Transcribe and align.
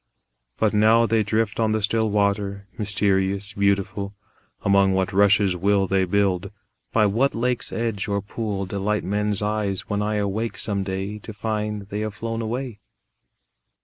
But 0.57 0.73
now 0.73 1.05
they 1.05 1.21
drift 1.21 1.59
on 1.59 1.73
the 1.73 1.81
still 1.83 2.09
water, 2.09 2.65
Mysterious, 2.75 3.53
beautiful; 3.53 4.15
Among 4.63 4.93
what 4.93 5.13
rushes 5.13 5.55
will 5.55 5.85
they 5.85 6.05
build, 6.05 6.49
By 6.91 7.05
what 7.05 7.35
lake's 7.35 7.71
edge 7.71 8.07
or 8.07 8.19
pool 8.19 8.65
Delight 8.65 9.03
men's 9.03 9.43
eyes 9.43 9.81
when 9.91 10.01
I 10.01 10.15
awake 10.15 10.57
some 10.57 10.81
day 10.81 11.19
To 11.19 11.33
find 11.33 11.83
they 11.83 11.99
have 11.99 12.15
flown 12.15 12.41
away? 12.41 12.79